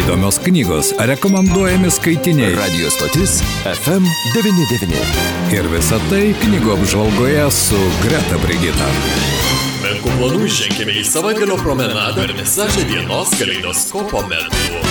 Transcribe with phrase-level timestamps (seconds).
[0.00, 2.54] Įdomios knygos, rekomenduojami skaitiniai.
[2.56, 4.96] Radio stotis FM99.
[5.52, 8.88] Ir visa tai knygų apžvalgoje su Greta Brigita.
[9.84, 14.89] Menkų planų ženkime į savaitgalio promenadą ir visažę dienos kaleidoskopo metu.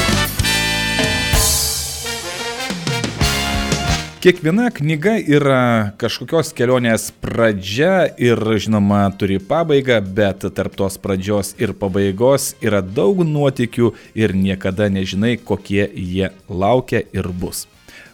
[4.20, 5.60] Kiekviena knyga yra
[5.96, 13.22] kažkokios kelionės pradžia ir, žinoma, turi pabaigą, bet tarp tos pradžios ir pabaigos yra daug
[13.24, 17.63] nuotikių ir niekada nežinai, kokie jie laukia ir bus.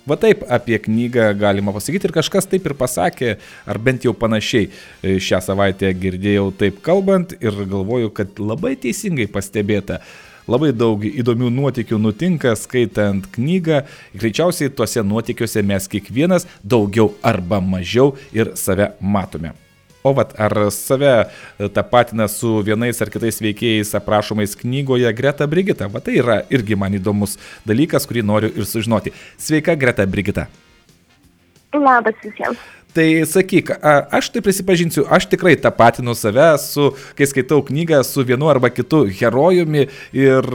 [0.05, 3.31] Va taip apie knygą galima pasakyti ir kažkas taip ir pasakė,
[3.65, 4.69] ar bent jau panašiai
[5.01, 10.03] šią savaitę girdėjau taip kalbant ir galvoju, kad labai teisingai pastebėta.
[10.45, 13.81] Labai daug įdomių nuotikių nutinka skaitant knygą.
[14.13, 19.55] Greičiausiai tuose nuotikiuose mes kiekvienas daugiau arba mažiau ir save matome.
[20.05, 21.31] O vat ar save
[21.73, 25.89] tapatina su vienais ar kitais veikėjais aprašomais knygoje Greta Brigita?
[25.89, 29.15] Va tai yra irgi man įdomus dalykas, kurį noriu ir sužinoti.
[29.41, 30.45] Sveika, Greta Brigita.
[31.73, 32.61] Labas visiems.
[32.95, 33.73] Tai sakyk,
[34.15, 39.01] aš tai prisipažinsiu, aš tikrai tapatinu save su, kai skaitau knygą, su vienu arba kitu
[39.19, 40.47] herojumi ir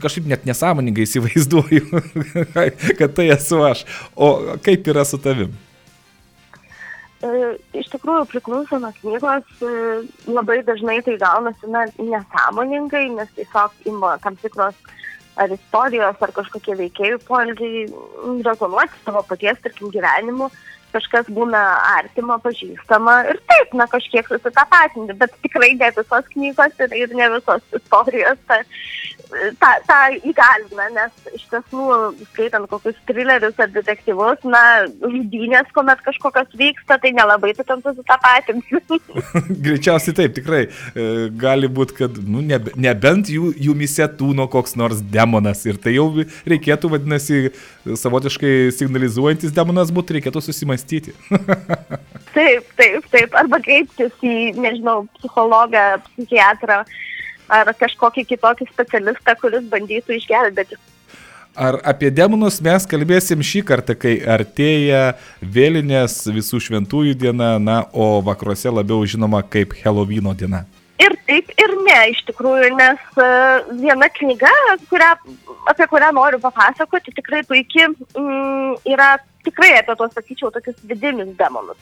[0.00, 2.00] kažkaip net nesąmoningai įsivaizduoju,
[2.98, 3.84] kad tai esu aš.
[4.16, 5.52] O kaip yra su tavim?
[7.22, 10.00] E, iš tikrųjų priklauso nuo knygos, e,
[10.32, 14.80] labai dažnai tai gaunasi na, nesąmoningai, nes tiesiog ima tam tikros
[15.36, 17.84] ar istorijos, ar kažkokie veikėjų poelgiai
[18.48, 20.48] rezonuoti savo paties, tarkim, gyvenimu.
[20.92, 21.60] Kažkas būna
[21.96, 27.30] artima, pažįstama ir taip, na, kažkiek susitapatinti, bet tikrai ne visos knygos ir, ir ne
[27.36, 28.60] visos istorijos tą,
[29.60, 29.98] tą, tą
[30.28, 31.86] įgalina, nes iš tiesų,
[32.32, 34.62] skaitant kokius trilerius ar detektyvus, na,
[35.00, 38.82] žudynės, kuomet kažkokios vyksta, tai nelabai tu tam susitapatinsi.
[39.64, 40.62] Greičiausiai taip, tikrai.
[40.68, 41.08] E,
[41.40, 45.96] gali būti, kad, nu, nebe, nebent jų, jų misė tūno koks nors demonas ir tai
[45.96, 46.10] jau
[46.48, 47.42] reikėtų, vadinasi,
[47.86, 51.12] savotiškai signalizuojantis demonas būtų, reikėtų susimastyti mąstyti.
[52.34, 53.34] taip, taip, taip.
[53.34, 56.82] Arba kreiptis į, nežinau, psichologą, psichiatrą
[57.52, 60.78] ar kažkokį kitokį specialistą, kuris bandytų išgelbėti.
[61.52, 68.22] Ar apie demonus mes kalbėsim šį kartą, kai artėja vėlinės visų šventųjų diena, na, o
[68.24, 70.64] vakaruose labiau žinoma kaip Helovino diena?
[71.02, 74.52] Ir taip, ir ne, iš tikrųjų, nes uh, viena knyga,
[74.88, 75.10] kurią,
[75.68, 79.16] apie kurią noriu papasakoti, tikrai puikiai mm, yra
[79.46, 81.78] tikrai apie tos, sakyčiau, tokius vidinius demonus.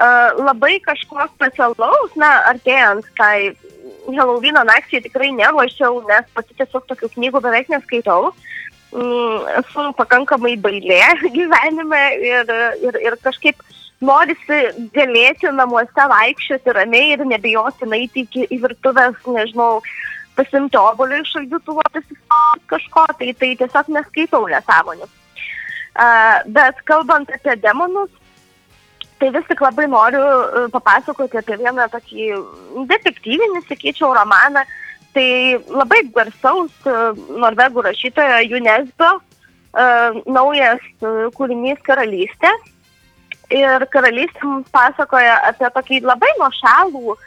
[0.00, 3.52] Uh, labai kažko specialaus, na, artėjant tai
[4.08, 8.32] Helovino nakčiai tikrai neruošiau, nes pati tiesiog tokių knygų beveik neskaitau.
[8.92, 11.04] Mm, esu pakankamai bailė
[11.36, 12.50] gyvenime ir,
[12.84, 13.62] ir, ir kažkaip
[14.02, 14.58] norisi
[14.96, 19.80] galėti namuose vaikščioti ramiai ir nebijoti naiti iki į virtuvės, nežinau,
[20.36, 21.84] pasimti obolį iš šaldytuvo,
[22.72, 25.08] kažko, tai, tai tiesiog neskaitau nesąmonių.
[25.92, 28.10] Bet kalbant apie demonus,
[29.22, 32.30] tai vis tik labai noriu e, papasakoti apie vieną tokį
[32.90, 34.64] detektyvinį, sakyčiau, romaną.
[35.12, 35.26] Tai
[35.68, 36.94] labai garsaus e,
[37.44, 39.84] norvegų rašytojo UNESCO e,
[40.26, 40.82] naujas
[41.36, 42.50] kūrinys Karalystė.
[43.52, 47.18] Ir karalystė mums pasakoja apie tokį labai nuošalų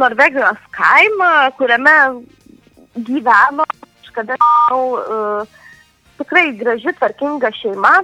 [0.00, 1.96] Norvegijos kaimą, kuriame
[3.08, 3.64] gyveno,
[4.04, 5.56] kažkada, žinau, uh,
[6.18, 7.94] tikrai graži, tvarkinga šeima.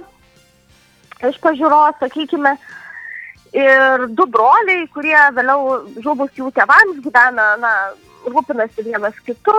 [1.23, 2.55] Iš pažiūros, sakykime,
[3.55, 7.73] ir du broliai, kurie vėliau žuvus jų tėvams gyvena, na,
[8.27, 9.55] rūpinasi vienas kitu,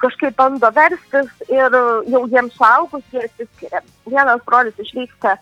[0.00, 1.76] kažkaip bando verstis ir
[2.10, 3.82] jau jiems suaugus jie atsiskiria.
[4.08, 5.36] Vienas brolis išvyksta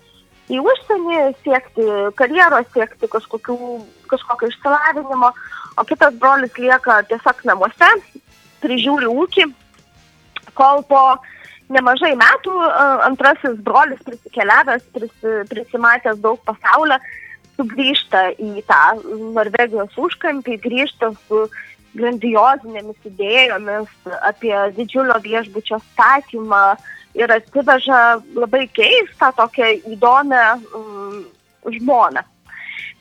[0.53, 1.87] į užsienį siekti
[2.19, 3.59] karjeros, siekti kažkokių,
[4.11, 5.31] kažkokio išsilavinimo,
[5.79, 7.91] o kitas brolis lieka tiesiog namuose,
[8.65, 9.49] prižiūri ūkį,
[10.59, 11.05] kol po
[11.73, 12.55] nemažai metų
[13.07, 16.99] antrasis brolis prisikeliavęs, prisi, prisimatęs daug pasaulio,
[17.55, 18.83] sugrįžta į tą
[19.37, 21.45] Norvegijos užkampį, grįžta su
[21.95, 26.75] grandiozinėmis idėjomis apie didžiulio viešbučio statymą
[27.15, 28.01] ir atsiveža
[28.34, 31.21] labai keistą, tokią įdomią um,
[31.71, 32.25] žmoną.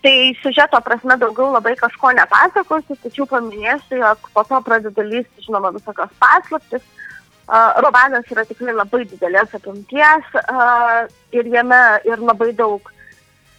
[0.03, 5.71] Tai sužeto prasme daugiau labai kažko nepasakosiu, tačiau paminėsiu, jog po to pradeda lysti, žinoma,
[5.73, 6.83] visokios paslaptis,
[7.47, 10.35] Romanas yra tikrai labai didelės apimties
[11.35, 12.87] ir jame ir labai daug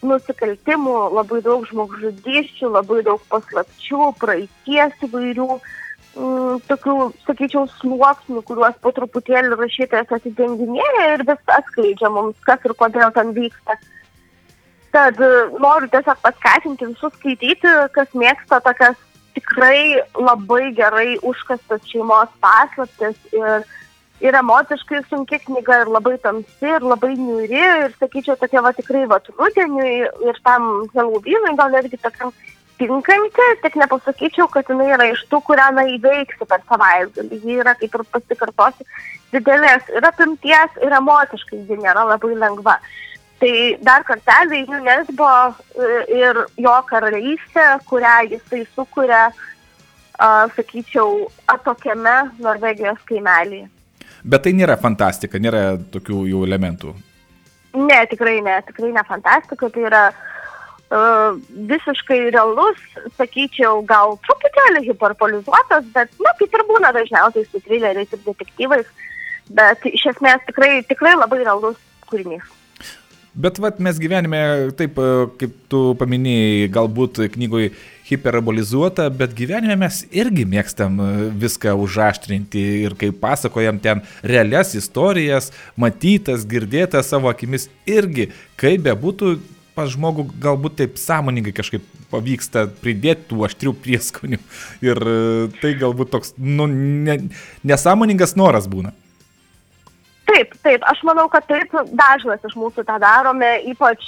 [0.05, 6.97] nusikaltimų, labai daug žmogžudyščių, labai daug paslapčių, praeities įvairių, m, mm, tokių,
[7.27, 13.33] sakyčiau, sluoksnių, kuriuos po truputėlį rašytojas atidenginėja ir vis atskleidžia mums, kas ir kodėl ten
[13.37, 13.79] vyksta.
[14.95, 15.19] Tad
[15.59, 19.01] noriu tiesiog paskatinti visus skaityti, kas mėgsta tokias
[19.35, 23.67] tikrai labai gerai užkastas šeimos paslaptis ir
[24.25, 29.05] ir emociškai sunki knyga, ir labai tamsi, ir labai niuri, ir sakyčiau, tokia va tikrai
[29.11, 29.95] va rudeniui
[30.31, 32.33] ir tam Halloweenui gal netgi tokiam
[32.79, 37.41] tinkanti, tik nepasakyčiau, kad jinai yra iš tų, kurią na įveiksi per savaitgalį.
[37.45, 38.87] Ji yra, kaip ir pasikartosiu,
[39.35, 42.79] didelės ir apimties, ir emociškai ji nėra labai lengva.
[43.43, 43.55] Tai
[43.85, 45.31] dar kartelį UNESCO
[46.15, 49.25] ir jo karalystė, kurią jisai sukuria,
[50.55, 53.67] sakyčiau, atokiame Norvegijos kaimelėje.
[54.25, 56.95] Bet tai nėra fantastika, nėra tokių jau elementų.
[57.75, 60.23] Ne, tikrai ne, tikrai ne fantastika, tai yra uh,
[61.71, 62.81] visiškai realus,
[63.19, 68.87] sakyčiau, gal truputėlį hiperpolizuotas, bet, na, kaip ir būna dažniausiai su trileriais ir detektyvais,
[69.51, 72.47] bet iš esmės tikrai, tikrai labai realus kūrinys.
[73.35, 74.39] Bet vat, mes gyvenime,
[74.79, 74.99] taip
[75.41, 77.73] kaip tu paminėjai, galbūt knygoje
[78.07, 81.01] hiperbolizuota, bet gyvenime mes irgi mėgstam
[81.43, 88.29] viską užaštrinti ir kaip pasakojam ten realias istorijas, matytas, girdėtas savo akimis irgi,
[88.61, 89.35] kaip bebūtų,
[89.75, 94.39] pas žmogų galbūt taip sąmoningai kažkaip pavyksta pridėti tų aštrių prieskonių.
[94.89, 95.07] Ir
[95.59, 97.25] tai galbūt toks, nu, ne,
[97.67, 98.95] nesąmoningas noras būna.
[100.35, 104.03] Taip, taip, aš manau, kad taip dažnas iš mūsų tą darome, ypač,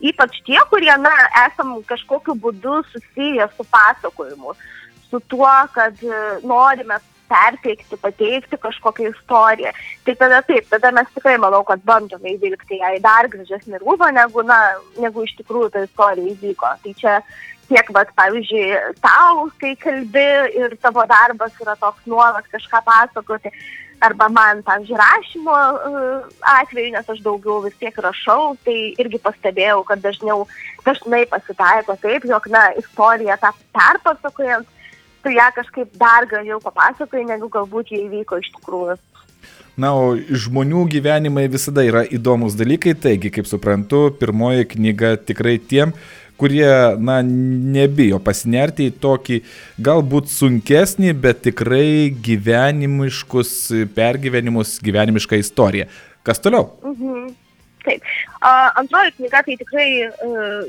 [0.00, 1.12] ypač tie, kurie, na,
[1.44, 4.54] esam kažkokiu būdu susiję su pasakojimu,
[5.10, 6.00] su tuo, kad
[6.48, 6.96] norime
[7.28, 9.72] perteikti, pateikti kažkokią istoriją.
[10.06, 14.10] Tai tada taip, tada mes tikrai manau, kad bandome įvilgti ją į dar gražesnį rūbą,
[14.16, 14.58] negu, na,
[15.00, 16.72] negu iš tikrųjų ta istorija įvyko.
[16.84, 17.20] Tai čia
[17.68, 18.66] tiek, bet, pavyzdžiui,
[19.04, 20.26] tau, kai kalbi
[20.56, 23.52] ir tavo darbas yra toks nuolat kažką pasakoti,
[24.00, 25.56] arba man, pavyzdžiui, rašymo
[26.54, 30.46] atveju, nes aš daugiau vis tiek rašau, tai irgi pastebėjau, kad dažniau,
[30.86, 34.68] dažnai pasitaiko taip, jog, na, istoriją tą perpasakojant,
[35.24, 38.98] tu ją kažkaip dar gražiau papasakoji, negu galbūt jie įvyko iš tikrųjų.
[39.80, 45.94] Na, o žmonių gyvenimai visada yra įdomus dalykai, taigi, kaip suprantu, pirmoji knyga tikrai tiem,
[46.44, 46.68] kurie,
[47.00, 49.40] na, nebijo pasinerti į tokį
[49.84, 53.54] galbūt sunkesnį, bet tikrai gyvenimiškus
[53.96, 55.88] pergyvenimus, gyvenimišką istoriją.
[56.24, 56.68] Kas toliau?
[56.84, 57.32] Mhm.
[57.84, 58.04] Taip.
[58.40, 60.64] Uh, antroji knyga tai tikrai, uh,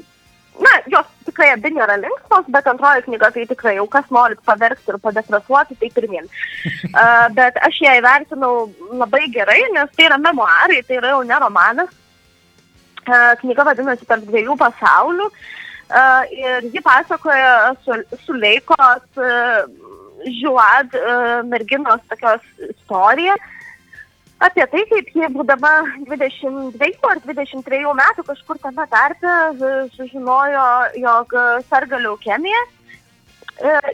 [0.59, 4.91] na, jos tikrai abi nėra linksmos, bet antroji knyga tai tikrai jau kas norit paverkti
[4.91, 6.27] ir padepresuoti, tai pirmin.
[6.91, 8.53] Uh, bet aš ją įvertinau
[8.95, 12.01] labai gerai, nes tai yra memoarai, tai yra jau ne romanas.
[13.05, 15.27] Knyga vadinasi Tarp dviejų pasaulių
[16.33, 19.03] ir ji pasakoja su, su Leikos
[20.25, 20.95] Žuad
[21.45, 23.35] merginos tokios istoriją
[24.43, 25.71] apie tai, kaip jie būdama
[26.09, 29.35] 22 ar 23 metų kažkur tame tarpe
[29.95, 30.65] sužinojo,
[30.99, 31.35] jog
[31.69, 32.63] serga leukemija.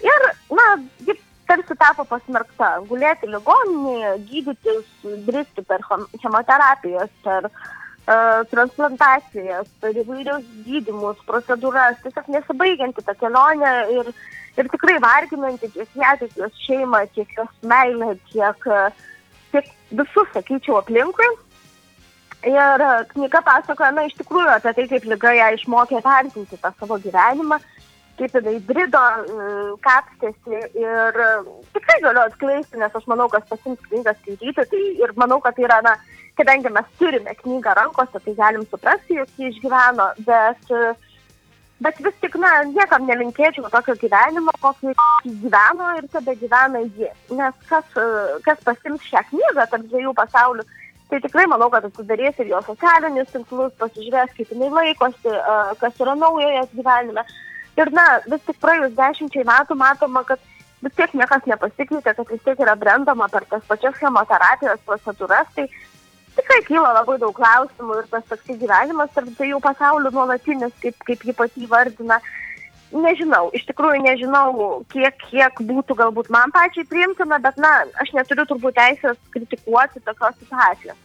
[0.01, 0.65] Ir, na,
[1.05, 1.13] ji
[1.45, 4.89] tarsi tapo pasmerkta gulėti ligoninėje, gydytis,
[5.27, 14.09] bristi per chemoterapijas, per uh, transplantacijas, per įvairius gydimus, procedūras, tiesiog nesibaigianti ta kelionė ir,
[14.57, 18.67] ir tikrai varginanti tiek ją, tiek jos šeimą, tiek jos meilę, tiek,
[19.53, 21.29] tiek visus, sakyčiau, aplinkui.
[22.49, 22.83] Ir
[23.13, 27.59] knyga pasakoja, na, iš tikrųjų apie tai, kaip lyga ją išmokė vertinti tą savo gyvenimą,
[28.21, 29.01] kaip jinai brido,
[29.85, 31.21] kapstėsi ir
[31.73, 35.65] tikrai galiu atskleisti, nes aš manau, kad pasims knygą skaityti, tai ir manau, kad tai
[35.65, 35.95] yra, na,
[36.37, 40.75] kadangi mes turime knygą rankose, tai galim suprasti, jog jį išgyveno, bet,
[41.81, 44.93] bet vis tik, na, niekam nelinkėčiau tokio gyvenimo, kokį
[45.41, 47.09] gyveno ir tada gyvena ji.
[47.33, 47.97] Nes kas,
[48.45, 50.67] kas pasims šią knygą tarp dviejų pasaulių,
[51.11, 55.39] tai tikrai manau, kad atsidarys ir jo socialinius tinklus, pasižiūrės, kaip jinai laikosi,
[55.81, 57.25] kas yra naujo jos gyvenime.
[57.79, 60.41] Ir, na, vis tik praėjus dešimčiai metų matoma, kad
[60.83, 65.69] vis tiek niekas nepasikeitė, kad vis tiek yra brendama per tas pačias chemoterapijos procedūras, tai
[66.35, 71.27] tikrai kyla labai daug klausimų ir tas toks gyvenimas tarp dviejų pasaulių nuolatinis, kaip, kaip
[71.27, 72.19] jį pati vardina.
[72.91, 74.49] Nežinau, iš tikrųjų nežinau,
[74.91, 80.35] kiek, kiek būtų galbūt man pačiai priimtina, bet, na, aš neturiu turbūt teisės kritikuoti tokios
[80.41, 80.99] situacijos.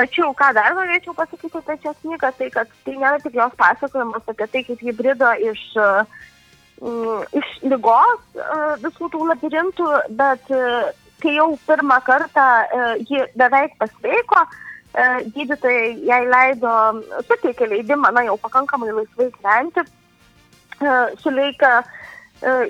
[0.00, 4.30] Tačiau, ką dar norėčiau pasakyti apie šią knygą, tai kad tai nėra tik jos pasakojimas
[4.32, 10.88] apie tai, kaip ji brido iš, uh, iš lygos uh, visų tų labirintų, bet uh,
[11.20, 12.46] kai jau pirmą kartą
[13.10, 14.46] ji beveik pasveiko,
[15.36, 16.70] gydytojai jai leido,
[17.28, 19.84] suteikė leidimą, na jau pakankamai laisvai gyventi,
[20.80, 21.84] uh,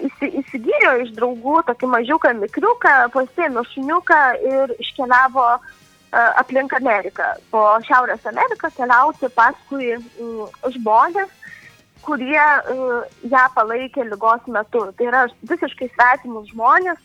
[0.02, 4.18] įsi, įsigijo iš draugų tokį mažiuką mikriuką, pasėmė šuniuką
[4.50, 5.70] ir iškeliavo uh,
[6.12, 11.30] aplink Ameriką, po Šiaurės Ameriką keliauti paskui mm, žmonės,
[12.02, 14.86] kurie mm, ją palaikė lygos metu.
[14.96, 16.98] Tai yra visiškai svetimus žmonės,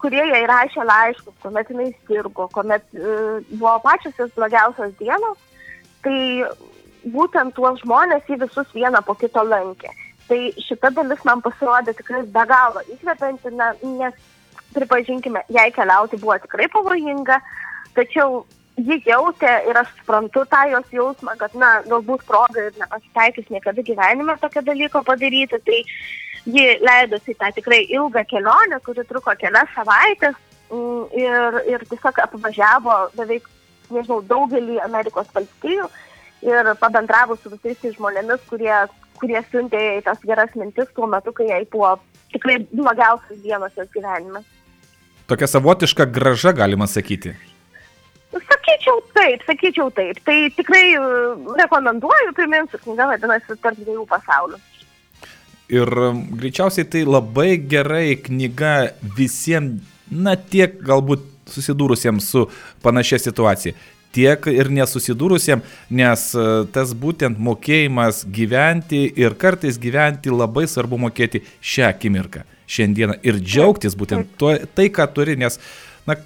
[0.00, 5.38] kurie jai rašė laiškus, kuomet jinai sirgo, kuomet uh, buvo pačios jos blogiausios dienos,
[6.06, 6.46] tai
[7.04, 9.90] būtent tuos žmonės į visus vieną po kito lankė.
[10.28, 13.52] Tai šita dalis man pasirodė tikrai be galo įkvepianti,
[13.96, 14.16] nes
[14.76, 17.38] pripažinkime, jai keliauti buvo tikrai pavojinga,
[17.96, 18.44] tačiau
[18.78, 23.82] ji jautė ir aš suprantu tą jos jausmą, kad, na, galbūt proga ir nepasitaikys niekada
[23.82, 25.80] gyvenime tokio dalyko padaryti, tai
[26.46, 30.36] ji leidosi tą tikrai ilgą kelionę, kuri truko kelias savaitės
[30.70, 33.48] mm, ir, ir tiesiog apvažiavo beveik,
[33.90, 35.88] nežinau, daugelį Amerikos valstijų
[36.46, 38.74] ir pabendravo su visais tais žmonėmis, kurie,
[39.18, 41.96] kurie siuntė į tas geras mintis tuo metu, kai jai buvo
[42.32, 44.44] tikrai blogiausias dienos jos gyvenime.
[45.28, 47.34] Tokia savotiška graža, galima sakyti.
[48.88, 50.20] Sakyčiau taip, sakyčiau taip.
[50.24, 51.02] Tai tikrai e,
[51.60, 54.58] rekomenduoju, priminsiu, knyga vadinasi Tarp dviejų pasaulių.
[55.68, 55.90] Ir
[56.40, 62.46] greičiausiai tai labai gerai knyga visiems, na tiek galbūt susidūrusiems su
[62.80, 63.74] panašia situacija,
[64.16, 71.44] tiek ir nesusidūrusiems, nes e, tas būtent mokėjimas gyventi ir kartais gyventi labai svarbu mokėti
[71.60, 75.60] šią akimirką, šiandieną ir džiaugtis būtent tuo, tai, ką turi, nes
[76.08, 76.16] na,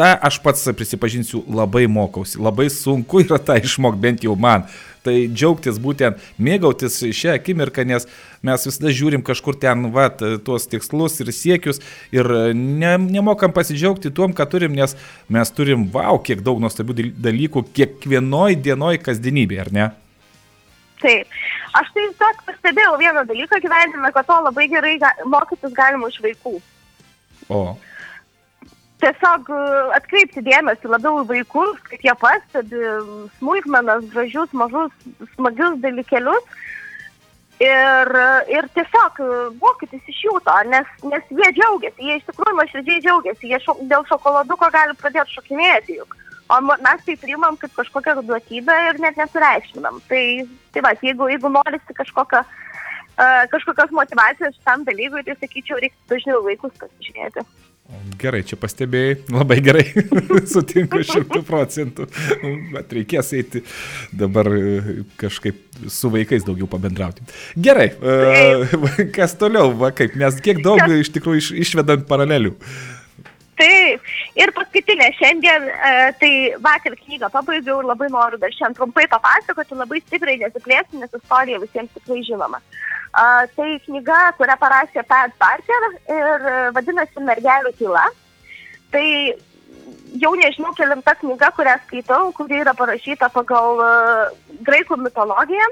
[0.00, 4.64] tą aš pats prisipažinsiu labai mokausi, labai sunku yra tą išmokti bent jau man.
[5.04, 8.04] Tai džiaugtis būtent, mėgautis šią akimirką, nes
[8.44, 10.10] mes visada žiūrim kažkur ten, va,
[10.44, 11.80] tuos tikslus ir siekius
[12.12, 14.96] ir ne, nemokam pasidžiaugti tuom, ką turim, nes
[15.32, 19.90] mes turim, wow, kiek daug nuostabių dalykų kiekvienoj dienoj kasdienybėje, ar ne?
[21.00, 21.38] Taip.
[21.80, 26.58] Aš tai tiesiog pastebėjau vieną dalyką gyvenime, kad to labai gerai mokytis galima iš vaikų.
[27.48, 27.62] O
[29.02, 29.60] tiesiog e,
[29.96, 32.82] atkreipti dėmesį labiau į vaikus, kad jie pastebi
[33.38, 34.92] smulkmenas, gražius, mažus,
[35.36, 36.58] smagius dalykelius.
[37.60, 38.08] Ir,
[38.48, 39.28] ir tiesiog e,
[39.60, 43.76] mokytis iš jų to, nes, nes jie džiaugiasi, jie iš tikrųjų nuoširdžiai džiaugiasi, jie šo,
[43.90, 46.16] dėl šokoladuko gali pradėti šokinėti juk.
[46.50, 50.00] O mes tai priimam kaip kažkokią duotybę ir net nesureikšminam.
[50.08, 50.22] Tai,
[50.74, 56.42] tai va, jeigu, jeigu norisi kažkokio, uh, kažkokios motivacijos šitam dalykui, tai sakyčiau, reikia dažniau
[56.48, 57.44] vaikus pasižiūrėti.
[58.20, 59.84] Gerai, čia pastebėjai, labai gerai,
[60.52, 62.06] sutinku šimtų procentų,
[62.74, 63.62] bet reikės eiti
[64.12, 67.24] dabar e, kažkaip su vaikais daugiau pabendrauti.
[67.56, 72.54] Gerai, e, kas toliau, va, kaip mes kiek daug iš tikrųjų iš, išvedam paralelių.
[73.60, 76.32] Taip, ir paskutinė šiandien, e, tai
[76.64, 81.60] vakar knygą pabaigiau ir labai noriu dar šiandien trumpai papasakoti, labai stipriai nesiplėsti, nes istorija
[81.64, 82.62] visiems tikrai žinoma.
[83.10, 88.04] A, tai knyga, kurią parašė Pat Parker ir e, vadinasi Mergelių tyla.
[88.94, 89.06] Tai
[90.22, 94.30] jau nežinau, kelinta knyga, kurią skaitau, kuri yra parašyta pagal uh,
[94.66, 95.66] graikų mitologiją.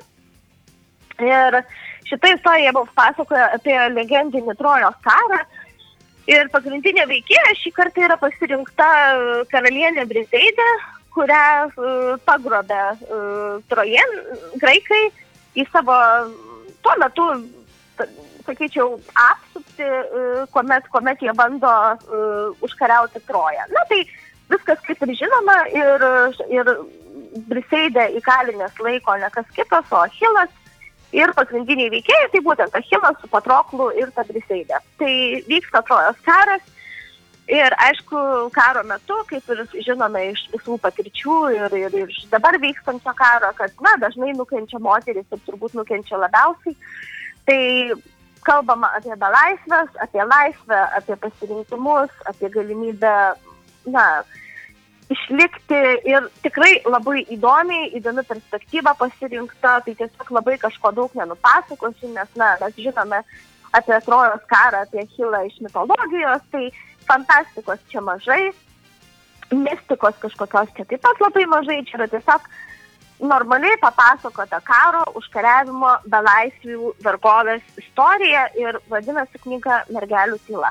[1.22, 1.60] Ir
[2.06, 5.40] šitą istoriją buvo pasakoja apie legendinį Trojos karą.
[6.30, 10.66] Ir pagrindinė veikėja šį kartą yra pasirinkta e, karalienė Briseidė,
[11.14, 14.12] kurią uh, pagrobė uh, Trojen,
[14.60, 15.06] graikai
[15.58, 15.96] į savo
[16.82, 17.26] tuo metu,
[18.46, 23.66] sakyčiau, apsupti, e, kuomet, kuomet jie bando uh, užkariauti Troją.
[23.74, 24.00] Na tai
[24.48, 26.06] viskas kaip ir žinoma ir,
[26.54, 26.70] ir
[27.50, 30.54] Briseidė įkalinės laiko ne kas kitas, o Achilas
[31.12, 34.80] ir pagrindiniai veikėjai, tai būtent Achilas su Patroklu ir ta Briseidė.
[35.00, 35.12] Tai
[35.48, 36.64] vyksta Trojos karas.
[37.48, 38.18] Ir aišku,
[38.52, 43.72] karo metu, kaip ir žinome iš visų patirčių ir, ir, ir dabar vykstančio karo, kad,
[43.80, 46.76] na, dažnai nukenčia moteris ir turbūt nukenčia labiausiai.
[47.48, 47.62] Tai
[48.44, 53.14] kalbama apie belaisvės, apie laisvę, apie pasirinkimus, apie galimybę,
[53.94, 54.04] na,
[55.08, 55.78] išlikti
[56.08, 62.56] ir tikrai labai įdomiai, įdomi perspektyva pasirinkta, tai tiesiog labai kažko daug nenupasakosiu, nes, na,
[62.60, 63.22] mes žinome
[63.72, 66.68] apie Trojos karą, apie Hilą iš mitologijos, tai
[67.08, 68.50] fantastikos čia mažai,
[69.52, 72.48] mistikos kažkokios čia taip pat labai mažai, čia yra tiesiog
[73.20, 80.70] normaliai papasakota karo, užkariavimo, belaisvių, vergovės istorija ir vadinasi knyga Mergelių tyla.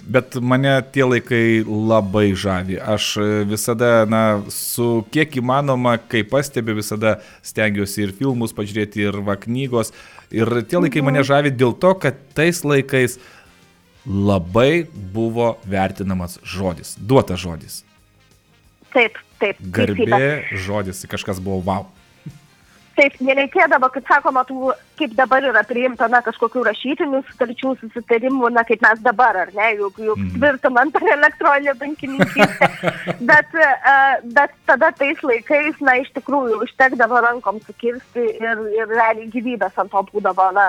[0.00, 2.78] Bet mane tie laikai labai žavi.
[2.80, 3.10] Aš
[3.50, 9.92] visada, na, su kiek įmanoma, kai pastebiu, visada stengiuosi ir filmus pažiūrėti, ir va knygos.
[10.32, 11.28] Ir tie laikai mane mhm.
[11.28, 13.39] žavi dėl to, kad tais laikais uh,
[14.06, 17.80] labai buvo vertinamas žodis, duotas žodis.
[18.94, 19.60] Taip, taip.
[19.60, 21.86] Garbė žodis, kažkas buvo wow.
[23.00, 28.64] Taip, nereikėdavo, kaip sakoma, tų, kaip dabar yra priimta, na, kažkokių rašytinių sutarčių, susitarimų, na,
[28.68, 30.34] kaip mes dabar, ar ne, juk, juk mm.
[30.34, 32.68] tvirtinant ar elektroninę bankininkystę.
[33.30, 39.30] bet, uh, bet tada tais laikais, na, iš tikrųjų, užtekdavo rankom sukirsti ir, ir realiai
[39.32, 40.66] gyvybės ant to būdavo, na,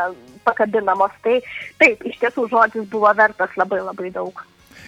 [0.48, 1.18] pakabinamos.
[1.26, 1.36] Tai
[1.82, 4.40] taip, iš tiesų žodis buvo vertas labai labai daug.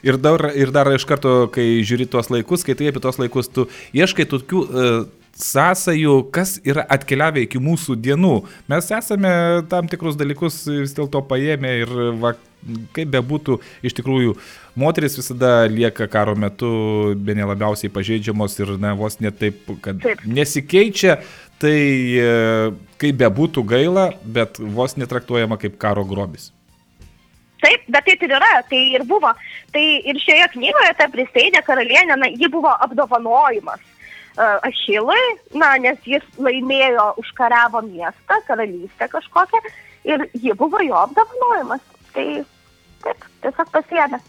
[0.04, 3.52] Ir dar, ir dar iš karto, kai žiūri tuos laikus, kai tai apie tuos laikus,
[3.52, 8.34] tu ieškai tokių uh, sąsajų, kas yra atkeliavę iki mūsų dienų.
[8.70, 9.34] Mes esame
[9.70, 12.36] tam tikrus dalykus vis dėlto paėmę ir va,
[12.96, 14.36] kaip bebūtų, iš tikrųjų,
[14.80, 16.70] moteris visada lieka karo metu
[17.18, 20.22] be nelabiausiai pažeidžiamos ir na, vos net taip, kad taip.
[20.26, 21.18] nesikeičia,
[21.62, 21.78] tai
[22.20, 22.28] e,
[23.02, 26.52] kaip bebūtų gaila, bet vos netraktuojama kaip karo grobis.
[27.64, 29.32] Taip, bet taip ir yra, tai ir buvo.
[29.72, 33.80] Tai ir šioje knygoje ta pristeidė karalienė, na, ji buvo apdovanojimas
[34.38, 35.24] Ašilui,
[35.54, 39.62] na, nes jis laimėjo, užkariavo miestą, karalystę kažkokią
[40.10, 41.84] ir ji buvo jo apdovanojimas.
[42.14, 42.26] Tai
[43.06, 44.22] taip, tiesiog pasiemė.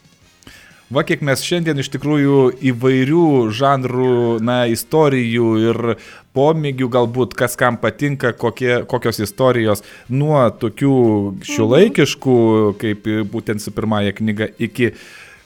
[0.93, 2.39] Va kiek mes šiandien iš tikrųjų
[2.71, 3.25] įvairių
[3.57, 4.11] žanrų,
[4.45, 5.79] na, istorijų ir
[6.37, 9.83] pomėgių galbūt, kas kam patinka, kokie, kokios istorijos,
[10.13, 10.95] nuo tokių
[11.49, 12.37] šiuolaikiškų,
[12.83, 14.93] kaip būtent su pirmąją knygą, iki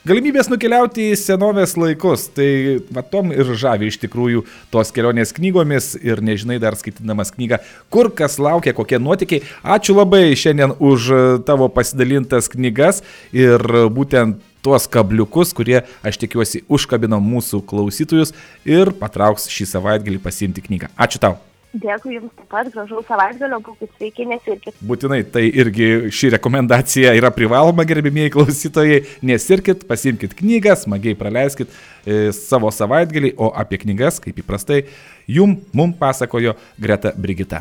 [0.07, 2.29] galimybės nukeliauti į senovės laikus.
[2.35, 2.49] Tai
[2.95, 7.61] matom ir žavi iš tikrųjų tos kelionės knygomis ir nežinai dar skaitydamas knygą,
[7.93, 9.43] kur kas laukia, kokie nuotykiai.
[9.65, 11.11] Ačiū labai šiandien už
[11.49, 13.03] tavo pasidalintas knygas
[13.33, 13.65] ir
[13.95, 18.35] būtent tuos kabliukus, kurie, aš tikiuosi, užkabino mūsų klausytojus
[18.69, 20.93] ir patrauks šį savaitgalį pasiimti knygą.
[20.99, 21.39] Ačiū tau.
[21.77, 24.77] Dėkui Jums taip pat, gražaus savaitgalio, būkite sveiki, nesirkit.
[24.89, 29.03] Būtinai, tai irgi ši rekomendacija yra privaloma, gerbimieji klausytojai.
[29.29, 34.87] Nesirkit, pasimkite knygą, smagiai praleiskit e, savo savaitgalį, o apie knygas, kaip įprastai,
[35.29, 37.61] jum, mum pasakojo Greta Brigita.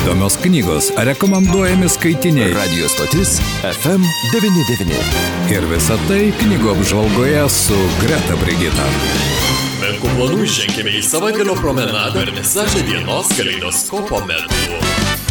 [0.00, 2.50] Įdomios knygos, rekomenduojami skaitiniai.
[2.56, 3.36] Radio stotis
[3.70, 4.98] FM99.
[5.54, 8.90] Ir visa tai knygų apžvalgoje su Greta Brigita.
[9.80, 15.29] Menkų planų ženkime į savaitgalio promenadą ir visažę dienos kaleidoskopo metu.